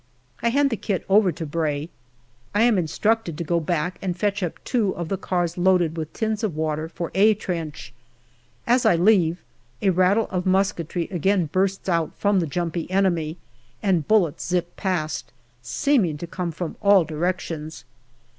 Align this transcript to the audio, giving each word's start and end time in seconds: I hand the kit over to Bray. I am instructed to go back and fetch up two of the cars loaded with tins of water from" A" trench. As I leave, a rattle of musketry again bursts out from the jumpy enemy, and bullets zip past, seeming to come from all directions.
I 0.41 0.49
hand 0.49 0.71
the 0.71 0.77
kit 0.77 1.05
over 1.09 1.31
to 1.31 1.45
Bray. 1.45 1.91
I 2.55 2.63
am 2.63 2.79
instructed 2.79 3.37
to 3.37 3.43
go 3.43 3.59
back 3.59 3.99
and 4.01 4.17
fetch 4.17 4.41
up 4.41 4.53
two 4.63 4.95
of 4.95 5.09
the 5.09 5.15
cars 5.17 5.59
loaded 5.59 5.95
with 5.95 6.11
tins 6.11 6.43
of 6.43 6.55
water 6.55 6.89
from" 6.89 7.11
A" 7.13 7.35
trench. 7.35 7.93
As 8.65 8.83
I 8.83 8.95
leave, 8.95 9.43
a 9.79 9.91
rattle 9.91 10.25
of 10.31 10.47
musketry 10.47 11.07
again 11.11 11.45
bursts 11.51 11.87
out 11.87 12.15
from 12.15 12.39
the 12.39 12.47
jumpy 12.47 12.89
enemy, 12.89 13.37
and 13.83 14.07
bullets 14.07 14.47
zip 14.47 14.75
past, 14.75 15.31
seeming 15.61 16.17
to 16.17 16.25
come 16.25 16.51
from 16.51 16.77
all 16.81 17.03
directions. 17.03 17.85